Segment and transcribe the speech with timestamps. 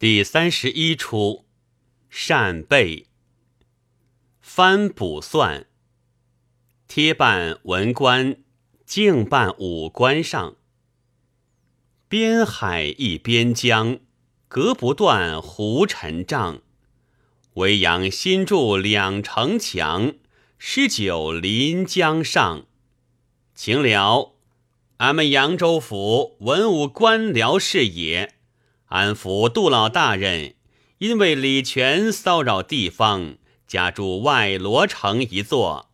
[0.00, 1.44] 第三十一出，
[2.08, 3.06] 扇贝。
[4.40, 5.66] 翻卜算，
[6.86, 8.36] 贴办文官，
[8.86, 10.54] 敬办武官上。
[12.06, 13.98] 边海一边疆，
[14.46, 16.62] 隔不断胡尘障。
[17.54, 20.14] 维扬新筑两城墙，
[20.58, 22.66] 诗酒临江上。
[23.52, 24.36] 请了，
[24.98, 28.37] 俺们扬州府文武官僚是也。
[28.88, 30.54] 安抚杜老大人，
[30.96, 35.90] 因为李全骚扰地方，家住外罗城一座。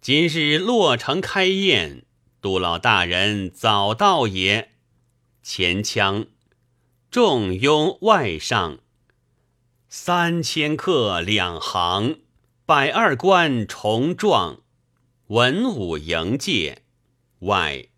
[0.00, 2.06] 今日落城开宴，
[2.40, 4.70] 杜老大人早到也。
[5.42, 6.24] 前腔，
[7.10, 8.78] 众拥外上，
[9.90, 12.20] 三千客两行，
[12.64, 14.62] 百二官重状，
[15.26, 16.84] 文武迎接。
[17.40, 17.88] 外，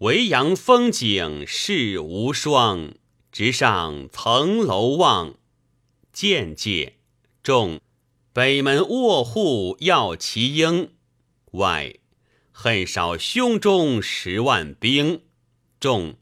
[0.00, 2.92] 维扬风景世无双。
[3.34, 5.34] 直上层楼望，
[6.12, 6.98] 见界
[7.42, 7.80] 众
[8.32, 10.92] 北门卧户要其英，
[11.50, 11.96] 外
[12.52, 15.22] 恨少胸中十万兵。
[15.80, 16.14] 众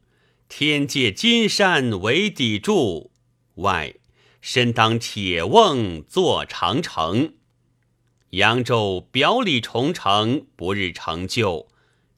[0.49, 3.13] 天界金山为砥柱，
[3.57, 3.97] 外
[4.41, 7.35] 身当铁瓮做长城。
[8.31, 11.69] 扬州表里重城，不日成就，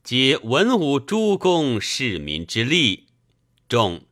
[0.05, 3.07] 皆文武诸公市民之力。
[3.67, 4.05] 众。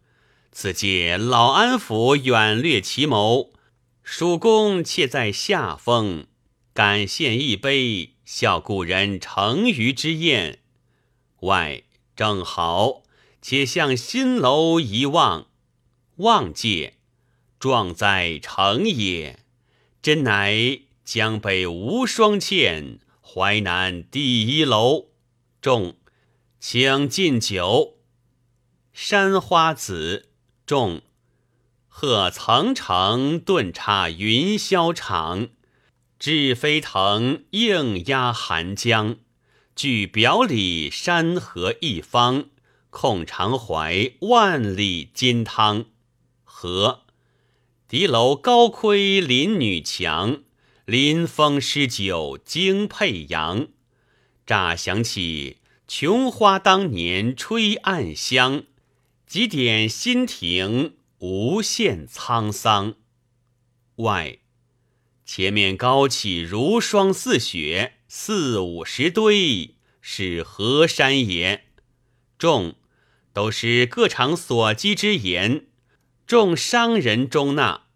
[0.56, 3.54] 此借老安府远略奇谋，
[4.04, 6.28] 蜀公妾在下风，
[6.76, 10.60] 感献一杯，效故人成余之宴。
[11.40, 11.82] 外
[12.16, 13.02] 正好，
[13.42, 15.48] 且向新楼一望，
[16.18, 16.98] 望界
[17.60, 19.40] 壮哉成也！
[20.04, 25.08] 真乃江北无双倩，淮南第一楼。
[25.60, 25.96] 众
[26.60, 27.98] 请进酒，
[28.94, 30.30] 山花子。
[30.74, 31.04] 众
[31.88, 35.50] 鹤层城顿插云霄场，
[36.18, 39.18] 志飞腾应压寒江。
[39.76, 42.46] 据表里山河一方，
[42.90, 45.86] 控长怀万里金汤。
[46.44, 47.02] 和
[47.88, 50.42] 敌楼高窥邻女墙，
[50.86, 53.68] 临风诗酒惊佩扬。
[54.48, 55.58] 乍想起
[55.88, 58.64] 琼花当年吹暗香。
[59.34, 62.94] 几点新亭，无限沧桑。
[63.96, 64.38] 外，
[65.26, 71.64] 前面高起如霜似雪，四五十堆，是河山也。
[72.38, 72.76] 众
[73.34, 75.66] 都是各场所击之言，
[76.28, 77.88] 众商人中纳。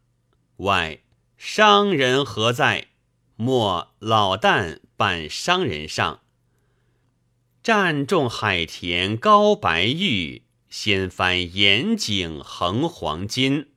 [0.55, 1.03] 外，
[1.37, 2.87] 商人何在？
[3.35, 6.21] 莫老旦扮商人上，
[7.61, 10.46] 占众海田高白玉。
[10.69, 13.67] 先翻严景横黄金，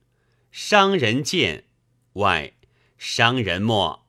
[0.51, 1.65] 商人见
[2.13, 2.53] 外，
[2.97, 4.05] 商人莫，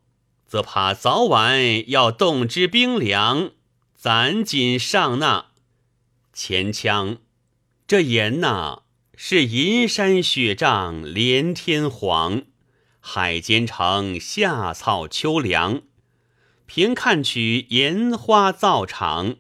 [0.47, 3.53] 则怕早晚要动之冰凉，
[3.95, 5.47] 攒紧上纳。
[6.33, 7.19] 前腔
[7.87, 8.83] 这言呐，
[9.17, 12.43] 是银山雪帐连天黄，
[12.99, 15.83] 海间城夏草秋凉。
[16.67, 19.37] 凭看取盐花造场。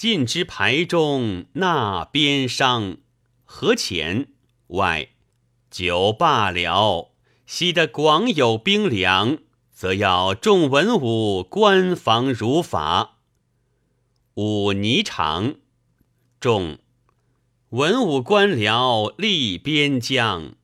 [0.00, 2.96] 尽之牌中纳边商，
[3.44, 4.28] 何浅
[4.68, 5.10] 外
[5.70, 7.10] 酒罢了。
[7.44, 9.36] 惜得广有冰凉，
[9.70, 13.18] 则要众文武官防如法。
[14.36, 15.56] 五霓裳，
[16.40, 16.78] 众
[17.68, 20.54] 文武官僚立边疆，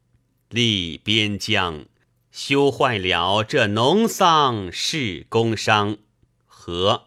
[0.49, 1.85] 立边疆，
[2.31, 5.99] 休坏了这农桑是工商
[6.47, 7.06] 和。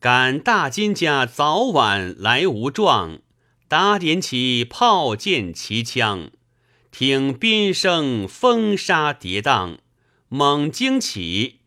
[0.00, 3.18] 赶大金家早晚来无状，
[3.66, 6.30] 打点起炮剑齐枪，
[6.92, 9.78] 听鞭声风沙跌宕，
[10.28, 11.62] 猛惊起，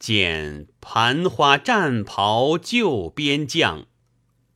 [0.00, 3.86] 见盘花战袍救边将，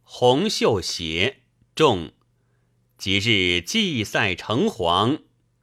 [0.03, 1.43] 红袖鞋
[1.77, 2.11] 众，
[2.99, 5.21] 即日祭赛城隍，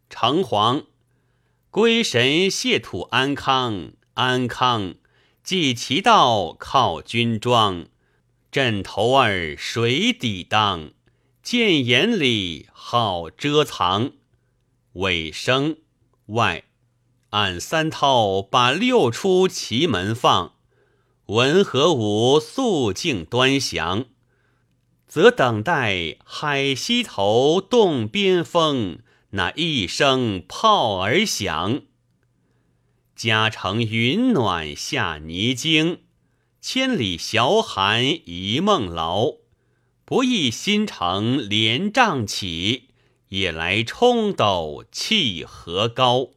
[0.09, 0.85] 城隍
[1.69, 4.95] 归神谢土安康，安康。
[5.47, 7.85] 祭其道靠军装，
[8.51, 10.91] 阵头儿水底当？
[11.41, 14.11] 见眼里好遮藏。
[14.95, 15.77] 尾声
[16.25, 16.65] 外，
[17.29, 20.55] 按三套把六出奇门放。
[21.27, 24.07] 文和武肃静端详，
[25.07, 28.99] 则等待海西头动边风，
[29.29, 31.83] 那一声炮儿响。
[33.17, 36.01] 家城云暖下泥精，
[36.61, 39.37] 千里晓寒一梦劳。
[40.05, 42.89] 不意新城连帐起，
[43.29, 46.29] 也来冲斗气何高？